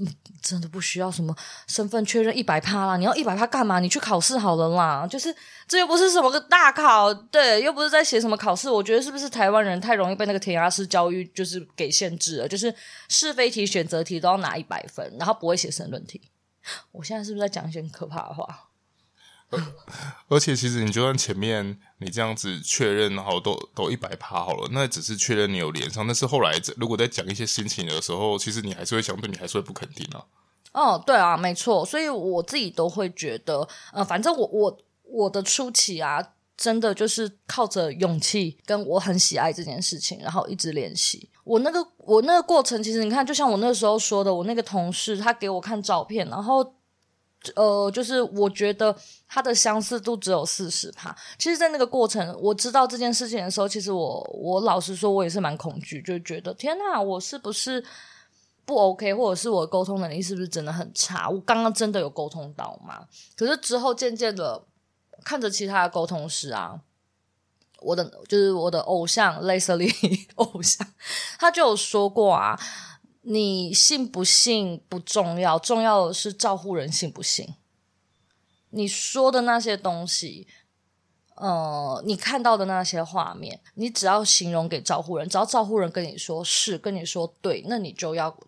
[0.43, 1.35] 真的不需要什么
[1.67, 2.99] 身份确认一百趴啦。
[2.99, 3.81] 你要一百趴干嘛？
[3.81, 5.07] 你去考试好了啦。
[5.07, 5.35] 就是
[5.67, 8.69] 这又不是什么个大考，对，又不是在写什么考试。
[8.69, 12.47] 我觉得是不是台湾人太容易被那个填鸭式教育就是给限制了？
[12.47, 12.75] 就是
[13.09, 16.21] 是非题、选择题都要拿一百分，然后不会写申论题。
[16.93, 18.66] 我现在是不是在讲一些很可怕的话？
[20.29, 26.05] 而且，其实你就算前面你这样子确认，然后都都一百趴好了，那只是确认你有连上。
[26.05, 30.25] 但是后来，如果在讲一些心情的时候，其实你还是会相对，你还是会不肯定啊。
[30.73, 31.87] 哦，对啊，没错。
[31.87, 36.21] 所以我自己都会觉得，呃，反正我我我的初期啊，
[36.57, 41.31] 真的就是靠着勇气跟我很喜爱这件事情，然后一直练习。
[41.45, 46.75] 我那个我那个过程，其实你看，就像我那时候说的，我那个同事他给我看照片，然后。
[47.55, 48.95] 呃，就是我觉得
[49.29, 51.15] 它的相似度只有四十趴。
[51.39, 57.85] 其实，在那个过程，我知道这件事情的时候，其实我我老实说，我也是蛮恐惧，就觉得天哪，我是不是
[58.65, 61.29] 不 OK，或者是我沟通能力是不是真的很差？
[61.29, 63.07] 我刚刚真的有沟通到吗？
[63.37, 64.65] 可是之后渐渐的
[65.25, 66.81] 看着其他的沟通师啊，
[67.81, 70.87] 我的就是我的偶像 Leslie 偶像，
[71.39, 72.59] 他就有说过啊。
[73.29, 77.55] 你信不信不重要，重要的是照护人信不信。
[78.71, 80.47] 你说的那些东西，
[81.35, 88.39] 呃，你看到的那些画面，你只要形容给照护人，只要照护人跟你说是，跟你说对，那你就要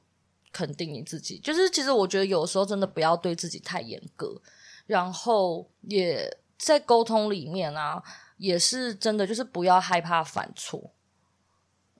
[0.52, 1.40] 肯定你自己。
[1.40, 4.40] 就是其实我觉得有时候真的不要对自己太严格，
[4.86, 8.00] 然后也在沟通里面啊，
[8.36, 10.92] 也是真的就是不要害怕犯错。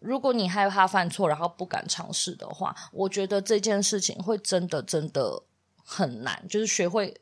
[0.01, 5.43] 如果你害怕犯错，然后不敢尝试的话，我觉得这件事情会真的真的
[5.77, 6.47] 很难。
[6.49, 7.21] 就是学会，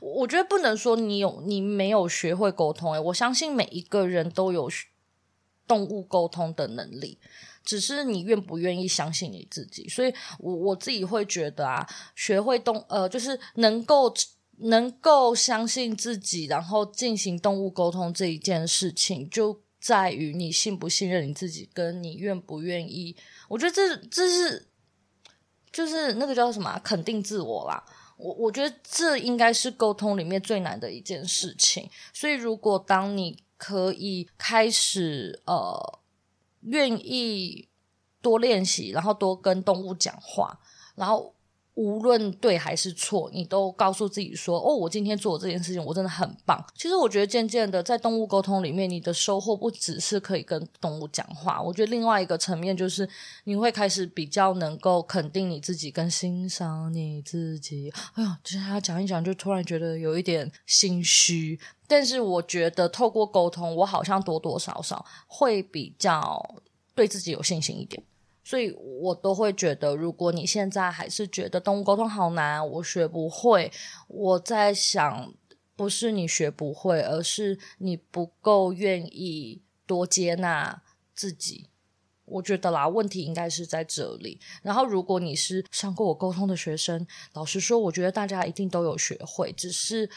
[0.00, 2.92] 我觉得不能说你有你没有学会沟通。
[2.92, 4.70] 诶，我相信每一个人都有
[5.66, 7.18] 动物沟通的能力，
[7.62, 9.86] 只是你愿不愿意相信你自己。
[9.88, 14.14] 所以我我自己会觉得啊，学会动呃，就是能够
[14.56, 19.60] 能够相信自己，然后进行动物沟通这一件事情就。
[19.80, 23.16] 在于你信不信任你自己，跟你愿不愿意。
[23.48, 24.68] 我觉得这这是
[25.72, 27.84] 就是那个叫什么，肯定自我啦。
[28.16, 31.88] 我我觉得这应该是沟通里面最难的一件事情。
[32.12, 36.00] 所以，如果当你可以开始呃
[36.62, 37.68] 愿意
[38.20, 40.60] 多练习，然后多跟动物讲话，
[40.94, 41.34] 然后。
[41.78, 51.62] 无论对还是错，你都告诉自己说：“哦，我今天做这件事情，我真的很棒。”其实，我觉得渐渐的，在动物沟通里面，你的收获不只是可以跟动物讲话。
[51.62, 53.08] 我觉得另外一个层面就是，
[53.44, 57.92] 你会开始比较能够肯定你自己，跟欣赏你自己。
[58.14, 61.60] 哎呀，就是他讲一讲，就突然觉得有一点心虚。
[61.86, 66.44] 但是，我觉得透过沟通，我好像多多少少会比较
[66.96, 68.02] 对自己有信心一点。
[68.48, 73.70] 所以我都会觉得，如果你现在还是觉得动物沟通好难，我学不会，
[74.06, 75.34] 我在想，
[75.76, 80.80] 不是你学不会，而是你不够愿意多接纳
[81.14, 81.68] 自己。
[82.24, 84.40] 我觉得啦，问题应该是在这里。
[84.62, 90.08] 然后，如果你是上过我沟通的学生，老实说，我觉得大家一定都有学会，只是。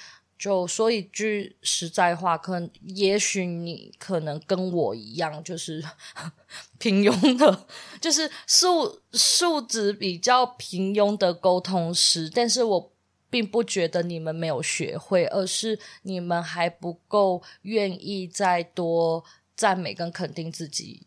[0.42, 5.86] 就说一句实在话，可能也许你可能跟我一样，就是
[6.80, 7.68] 平庸的，
[8.02, 12.28] 就是素素质比较平庸的沟通师。
[12.28, 12.92] 但是我
[13.30, 19.24] 并不觉得你们没有学会，而是你们还不够愿意再多
[19.56, 21.06] 赞美跟肯定自己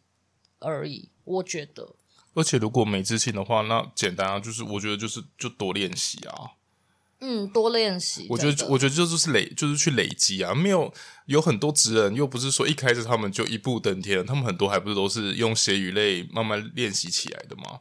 [0.61, 1.09] 而已。
[1.25, 1.97] 我觉得，
[2.35, 6.53] 而且如果没自信的话，那简单啊，就是我觉得就是就多练习啊。
[7.27, 8.27] 嗯，多练习。
[8.29, 10.55] 我觉得，我觉得就是累，就是去累积啊。
[10.55, 10.93] 没有
[11.25, 17.81] 有很多职人，又不是说一开始他们就一步登天，他们很多还不是都是用血与泪慢慢练习起来的吗？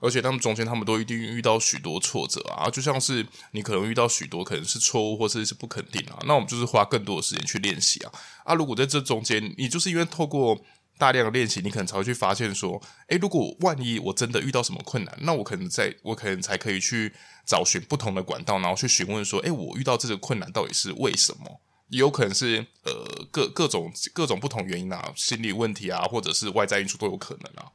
[0.00, 2.68] 而且他们中间，他们都一定遇到许多挫折啊。
[2.68, 6.18] 就像是你可能遇到许多可能是错误，或者是，是不肯定啊。
[6.26, 8.12] 那我们就是花更多的时间去练习啊。
[8.44, 10.62] 啊，如果在这中间，你就是因为透过。
[11.02, 17.12] 大量的练习，你可能才会去发现说，诶，如果万一我真的遇到什么困难，那我可能在，我可能才可以去
[17.44, 21.60] 找寻不同的管道，然后去询问说，诶，我遇到这个困难到底是为什么？
[21.88, 27.72] 也有可能是呃各各种各种不同原因啊，心理问题啊，或者是外在因素都有可能啊。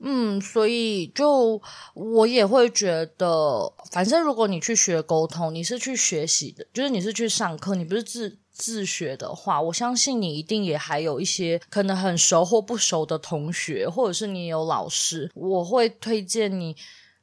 [0.00, 1.60] 嗯，所以就
[1.92, 16.76] 我也会觉得，反正如果你去学沟通，你是去学习的，就是你是去上课，你不是自自学的话，我相信你一定也还有一些可能很熟或不熟的同学，或者是你有老师，我会推荐你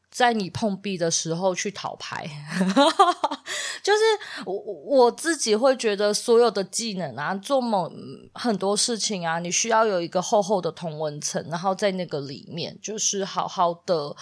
[0.10, 2.28] 在你碰壁的时候去讨牌。
[3.82, 4.00] 就是
[4.46, 7.90] 我我自己会觉得，所有的技能啊，做某
[8.34, 14.16] 很多事情啊，你需要有一个厚厚的同文层，然后在那个里面，就是好好的。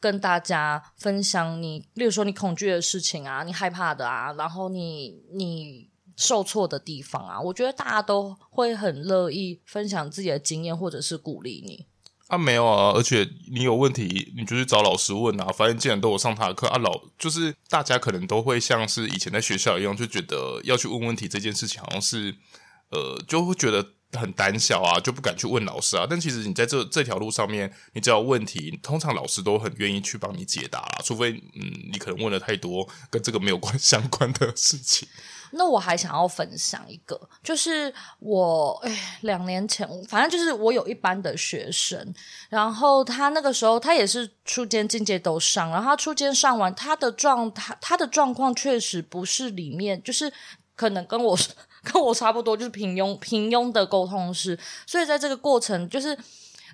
[0.00, 11.86] 跟大家分享你，例如说你恐惧的事情啊，你害怕的啊，然后你你受挫的地方啊，我觉得大家都会很乐意分享自己的经验，或者是鼓励你。
[12.28, 15.46] 啊，没有啊，而且你有问题，你就去找老师问啊。
[15.52, 22.34] 反正既然都有上他的课啊，老就是大家可能都会像是以前在学校一样，就觉得要去问问题这件事情，好像是
[22.90, 23.86] 呃，就会觉得。
[24.12, 26.06] 很胆小啊，就不敢去问老师啊。
[26.08, 31.00] 但其实你在这这条路上面，你只要问题，通常老师都很愿意去帮你解答啦。
[31.04, 35.08] 除非嗯，你可能问了太多跟这个没有关相关的事情。
[35.54, 42.14] 那我还想要分享一个，就是我哎，两年前，反正就是我有一班的学生，
[42.48, 50.32] 然后他那个时候他也是初阶、进阶都上，然后他初阶上完，他的状态，他的状况确实不是里面，就是
[50.74, 51.38] 可能跟我。
[51.82, 56.16] 跟我差不多，就是平庸平庸的沟通师，所以在这个过程，就是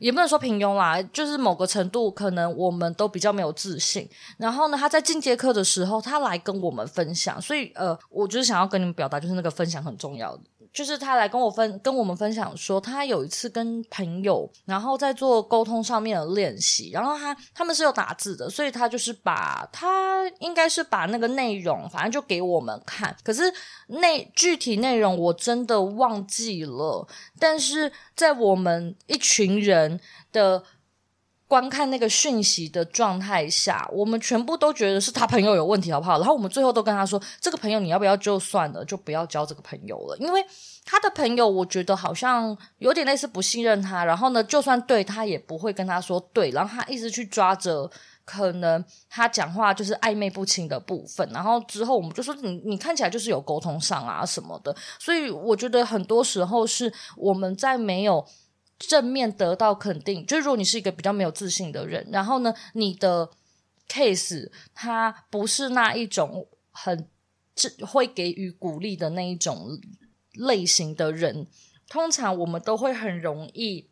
[0.00, 4.08] 也不能说平庸啦，就是某个程度，可能我们都比较没有自信。
[4.36, 10.42] 然后呢，他在进阶课的时候，他来跟我们分享，所以呃，我就是想要跟你们表达，就是那个分享很重要的。
[10.78, 23.16] 就是他来跟我分跟我们分享说，他有一次跟朋友，然后在做沟通上面的练习，然后他他们是有打字的，所以他就是把他应该是把那个内容，反正就给我们看。
[23.24, 23.52] 可是
[23.88, 27.04] 内具体内容我真的忘记了，
[27.40, 29.98] 但是在我们一群人
[30.30, 30.62] 的
[31.48, 36.18] 观看那个讯息的状态下，我们全部都觉得是他朋友有问题，好不好？
[36.18, 40.44] 然后我们最后都跟他说：“这个朋友你要不要就算了，就不要交这个朋友了。”因为
[40.84, 44.04] 他的朋友，我觉得好像有点类似不信任他。
[44.04, 47.90] 然后呢，就算对他也不会跟他说对，然后他一直去抓着
[48.26, 51.26] 可能他讲话就是暧昧不清的部分。
[51.32, 58.22] 然后之后我们就说：“你你看起来就是有沟通上啊什么的。”所以我觉得很多时候是我们在没有。
[58.78, 63.30] 正面得到肯定，就是如果你是一个比较没有自信的人，然后呢，你的
[63.88, 67.08] case 他不是那一种很
[67.86, 69.78] 会给予鼓励的那一种
[70.32, 71.48] 类型的人，
[71.88, 73.87] 通常我们都会很容易。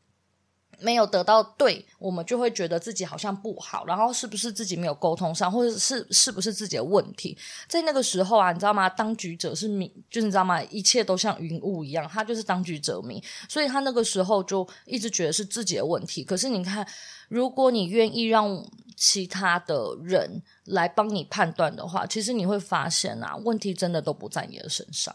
[0.78, 7.36] 没有得到对，我们就会觉得自己好像不好，然后是不是自己没有沟通上，或者是是不是自己的问题？
[7.68, 8.88] 在那个时候啊，你知道吗？
[8.88, 10.62] 当局者是迷，就是你知道吗？
[10.64, 16.22] 一切都像云雾一样，他就是当局者迷，所以他那个时候就一直觉得是自己的问题。
[16.22, 16.86] 可是你看，
[17.28, 18.64] 如果你愿意让
[18.96, 25.14] 其他的人来帮你判断的话，其实你会发现啊，问题真的都不在你的身上。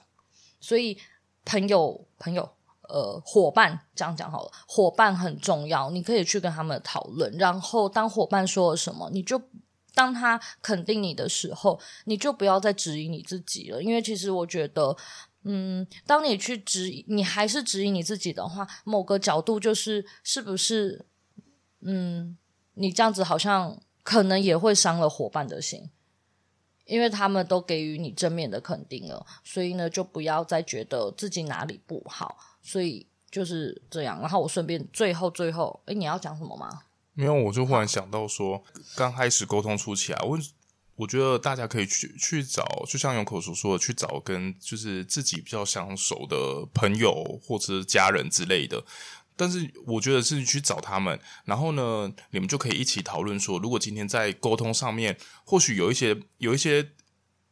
[0.60, 0.98] 所以，
[1.46, 2.50] 朋友，朋友。
[2.92, 7.32] 呃，伙伴这样讲好了，伙伴很重要，你可以去跟他们讨论。
[7.38, 9.42] 然后，当伙伴说了什么，你就
[9.94, 13.82] 当他肯定你的时候，你就不要再质疑你自己了。
[13.82, 14.96] 因为其实我觉得，
[15.44, 21.06] 嗯，当你去质疑，你还是质疑你自己的话，某个角度就是是不是，
[21.80, 22.38] 嗯，
[22.74, 25.90] 你这样子好像可能也会伤了伙伴的心。
[26.86, 32.36] 因为他们都给予你正面的肯定了，所以呢，就不要再觉得自己哪里不好。
[32.62, 34.20] 所以就是这样。
[34.20, 36.84] 然后我顺便最后最后，诶，你要讲什么吗？
[37.14, 38.64] 没有，我就忽然想到说，
[38.96, 40.40] 刚开始沟通初期啊，我
[40.96, 48.84] 我觉得大家可以去去找，就像永口所说的，去找跟就是自己比较相熟的朋友或者是家人之类的。
[49.36, 56.92] 但是我觉得是去找他们，然后呢，你们就可以一起讨论说，如果今天在沟通上面，或许有一些有一些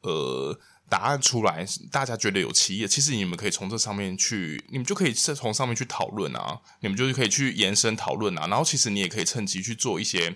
[0.01, 0.57] 呃
[0.89, 10.35] 答案出来，大家觉得有歧义，其实你们可以从这上面去，你们就可以是从上面去讨论啊，你们就可以去延伸讨论啊，然后其实你也可以趁机去做一些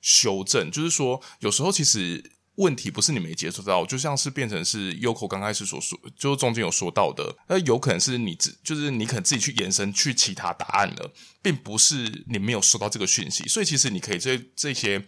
[0.00, 2.32] 修正，就是说有时候其实。
[2.56, 15.04] 问题不是你没接触到，就像是变成是 Yoko 刚开始所说，就中间有说到的，那有可能是你自，就是你可能自己去延伸去其他答案了，并不是你没有收到这个讯息，所以其实你可以在这些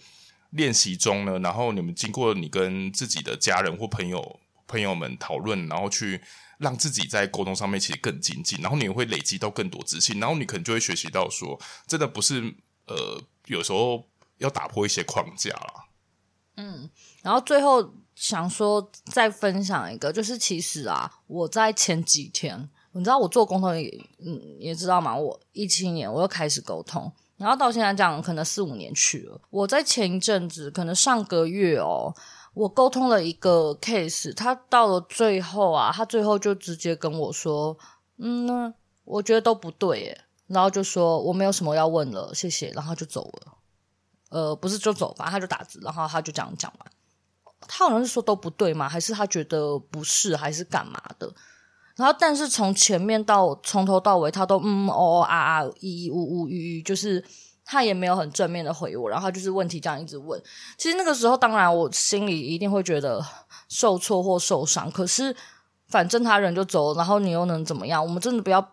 [0.50, 6.20] 练习中呢，然后你们经过你跟自己的家人或朋友朋友们讨论，然后去
[6.58, 12.54] 让自己在沟通上面其实更精进，然后你会累积到更多自信，然后你可能就会学习到说，真的不是
[12.86, 14.04] 呃，有时候
[14.38, 15.84] 要打破一些框架啦。
[16.56, 16.90] 嗯。
[17.22, 23.88] 然后最后想说再分享一个，就是其实啊，我在前几天，你知道我做沟通也，
[24.24, 29.40] 嗯，也知道嘛，我一七年我又开始沟通，然后到现在这样可能四五年去了。
[29.50, 32.14] 我在前一阵子，可能上个月哦，
[32.56, 37.76] 我沟通了一个 case，他到了最后啊，他最后就直接跟我说
[38.16, 38.72] ：“嗯，
[39.04, 43.52] 我觉得都不对耶。”然后就说：“我没有什么要问了，谢谢。”然后就走了。
[44.30, 46.90] 呃，不是就走吧，他就打字，然后他就这样讲完。
[47.68, 48.88] 他好像是说都不对吗？
[48.88, 51.30] 还是他觉得不是，还是干嘛的？
[51.96, 57.22] 然后，但是从前面到从头到尾，他都嗯哦哦啊啊，咿咿呜呜吁吁，就是
[57.66, 59.10] 他也没有很正面的回我。
[59.10, 60.40] 然后他就是问题这样一直问。
[60.78, 63.22] 其实那个时候，当然我心里一定会觉得
[63.68, 64.90] 受挫或受伤。
[64.90, 65.36] 可是
[65.88, 68.02] 反正他人就走了，然后你又能怎么样？
[68.02, 68.66] 我们真的不要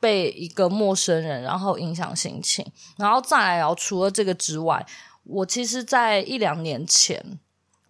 [0.00, 2.66] 被一个陌生人然后影响心情。
[2.96, 4.84] 然后再来，然后除了这个之外，
[5.22, 7.38] 我其实，在一两年前。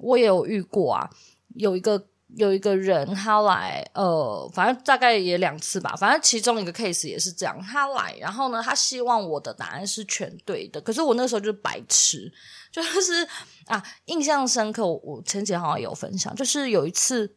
[0.00, 1.10] 我也有遇过啊，
[1.56, 2.06] 有一个
[2.36, 12.30] 有一个人他来，呃，反正大概也两次吧，反正其中一个 case 也是这样，他来，然后呢，他希望我的答案是全对的，可是我那时候就是白痴，
[12.70, 13.26] 就是
[13.66, 17.36] 啊，印象深刻，我，我前几天好像有分享，就是有一次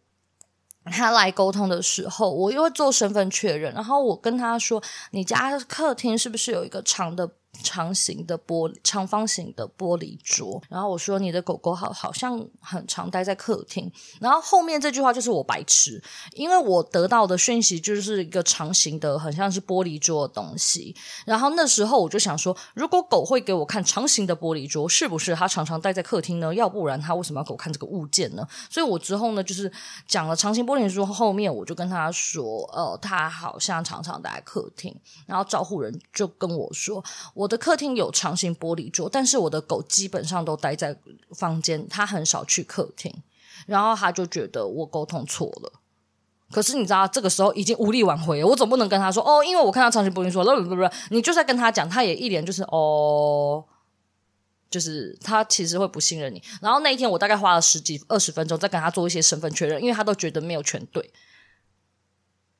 [0.85, 7.35] 他来沟通的时候，我又会做身份确认，然后我跟他说，你家客厅是不是有一个长的？
[7.63, 10.61] 长形的玻璃，长方形的玻璃桌。
[10.69, 16.01] 然后我说：“你的狗狗好，好像很常待在客厅。”然后后面这句话就是我白痴，
[16.33, 20.95] 因为我得到的讯息就是一个长形的，很像是玻璃桌的东西。
[21.25, 26.53] 然后那时候我就想说，如果狗会给我看长形的玻璃桌，是不是它常常待在客厅呢？
[26.53, 28.47] 要不然它为什么要给我看这个物件呢？
[28.69, 29.71] 所以我之后呢，就是
[30.07, 34.95] 讲了长形玻璃桌后面，我就跟他说：“呃，它好像常常待在客厅。”
[35.27, 37.03] 然后照护人就跟我说
[37.41, 40.97] ：“我。”的客厅有长形玻璃桌，但是我的狗基本上都待在
[41.35, 43.13] 房间，它很少去客厅。
[43.67, 45.73] 然后他就觉得我沟通错了。
[46.49, 48.43] 可是你知道，这个时候已经无力挽回。
[48.43, 53.63] 我总不能跟他说哦，因为我看到长形玻璃桌，不不不，你就在跟他讲，他也一脸就是哦，
[54.69, 56.41] 就是他其实会不信任你。
[56.61, 61.11] 然后那一天，我大概花了十几二十分钟在跟他做一些身份确认，因为他都觉得没有全对。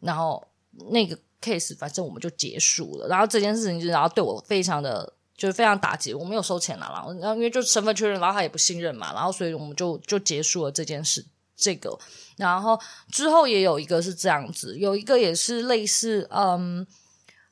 [0.02, 0.48] 然后
[0.92, 1.18] 那个。
[1.42, 11.26] Case 反正我们就结束了，然后这件事情就然后对我非常的就是非常打击，我没有收钱了，然后然后因为就身份确认，然后他也不信任嘛，然后所以我们就就结束了这件事。
[11.64, 11.96] 这个，
[12.38, 12.80] 然后
[13.12, 16.88] 之后也有一个是这样子，有一个也是类似，嗯，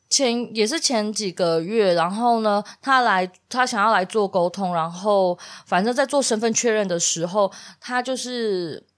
[0.10, 5.38] 前也是前几个月，然后呢，他来他想要来做沟通，然后
[5.68, 8.89] 反正在做身份确认的时候，他就是。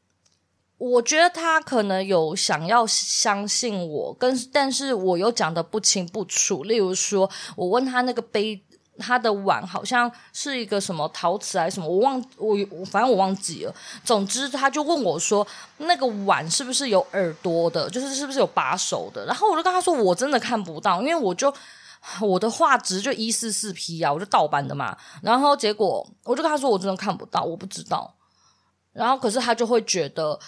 [0.84, 6.64] 我觉得他可能有想要相信我，跟但是我又讲得不清不楚。
[6.64, 8.60] 例如说，我问他那个杯，
[8.98, 13.76] 他的碗好像是一个什么陶瓷还是什么，我忘我我反正我忘记了。
[14.04, 15.46] 总之，他就问我说，
[15.78, 19.24] 那个碗是不是有耳朵的，就是是不是有把手的？
[19.28, 21.54] 然后我就跟他说，我真的看不到，因为我就
[22.20, 24.98] 我的画质就一四四 P 啊，我就盗版的嘛。
[25.22, 28.16] 然后结果我就跟他说，我真的看不到，我不知道。
[28.94, 30.40] 然后可是他就会觉得。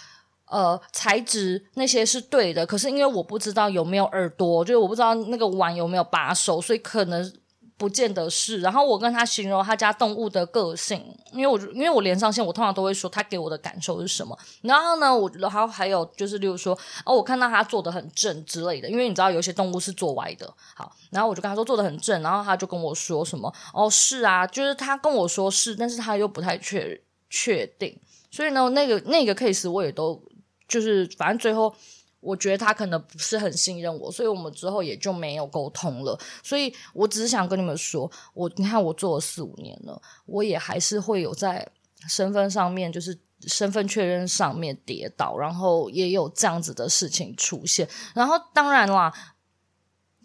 [0.54, 7.32] 呃，材质那些是对的，可是因为我不知道有没有耳朵，就是我不知道那个碗有没有把手，所以可能
[7.76, 8.60] 不见得是。
[8.60, 14.38] 然后我跟他形容他家动物的个性，因为我因为我连上线，我通常都会说他给我的感受是什么。
[14.62, 20.48] 然后呢，我然后还有就是，例如说，哦，我看到他坐得很正之类的，因为你知道有些动物是坐歪的。
[20.76, 27.98] 好，然后我就跟他说坐得很正，然后他就跟我说什么，哦，是啊，就是他跟我说是，但是他又不太确确定。
[28.30, 30.22] 所以呢，那个那个 case 我也都。
[30.66, 31.74] 就是，反正最后
[32.20, 36.18] 我觉得他可能不是很信任我，所以我们之后也就没有沟通了。
[36.42, 41.68] 所以我只是想跟你们说，我你看我做了四五年了，我也还是会有在
[42.08, 47.86] 身份上面，就是身份确认上面跌倒，然后也有这样子的事情出现。
[48.14, 49.12] 然后当然啦，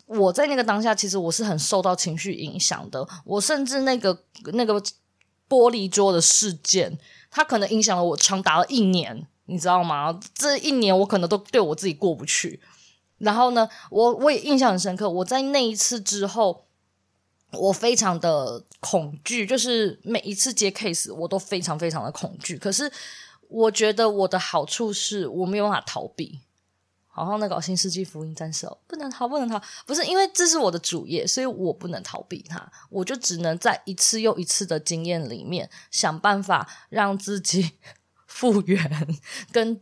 [0.06, 3.06] 我在那个当下，其实我是很受到情绪影响的。
[3.26, 4.24] 我甚至那个
[4.54, 4.82] 那个
[5.50, 6.98] 玻璃桌的事件，
[7.30, 9.28] 它可能影响了我长达了一年。
[9.50, 10.18] 你知道吗？
[10.34, 12.62] 这一年我可能都对我自己过不去。
[13.18, 15.10] 然后呢，我我也印象很深刻。
[15.10, 16.66] 我在那一次之后，
[17.52, 22.58] 我非常的恐惧，就是每一次接 case，我都非常非常的恐惧。
[22.58, 22.90] 可是
[23.50, 26.40] 我觉得我的好处是我没有办法逃避。
[27.12, 32.72] 好像那个新世纪福音战士哦，不能逃，不能逃，不是因为这是我的主业，所以我不能逃避它。
[32.90, 37.72] 我就只能在一次又一次的经验里面想办法让自己。
[38.40, 38.80] 复原
[39.52, 39.82] 跟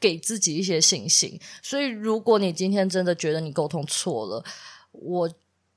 [0.00, 4.42] 给自己一些信心，所以如果你今天真的觉得你沟通错了，
[4.92, 5.30] 我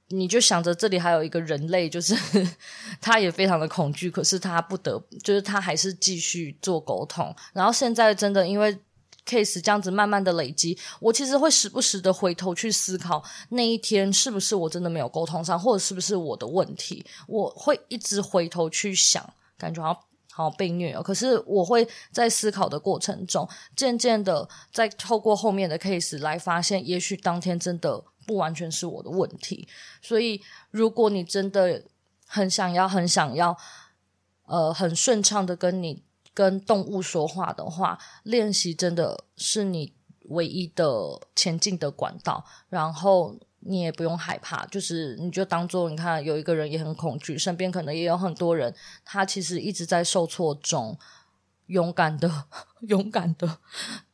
[0.07, 2.15] 你就想着这里还有一个人类，就是
[3.01, 7.35] 他也非常的恐惧，可是他不得，就是他还是继续做沟通。
[7.51, 8.73] 然后现在真的因为
[9.25, 20.01] case 这样子慢慢的累积，我其实会时不时的回头去思考，那一天是不是我真的没有沟通上，或者是不是我的问题，我会一直回头去想，感觉好像。
[20.33, 21.03] 好被虐哦。
[21.03, 29.67] 可是我会在思考的过程中，渐渐的在透过后面的 case 来发现，也许当天真的不完全是我的问题。
[30.01, 31.83] 所以，如果你真的
[32.25, 33.55] 很想要、很想要，
[34.47, 36.03] 呃，很顺畅的跟你
[36.33, 39.93] 跟动物说话的话，练习真的是你
[40.29, 42.43] 唯一的前进的管道。
[42.69, 43.37] 然后。
[43.65, 48.73] 你也不用害怕，就是你就当做你看有一个人也很恐惧，身边可能也有很多人，
[49.05, 50.97] 他其实一直在受挫中，
[51.67, 52.45] 勇敢的、
[52.87, 53.57] 勇敢的、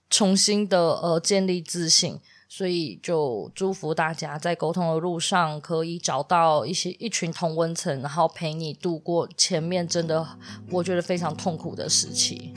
[0.10, 10.26] 重新的呃建立自信，所以就祝福大家在沟通的路上可以找到一些一群同温层，然后陪你度过前面真的
[10.72, 12.54] 我觉得非常痛苦的时期。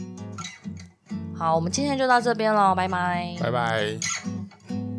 [1.35, 4.92] 好，我们今天就到这边了，拜拜，拜拜。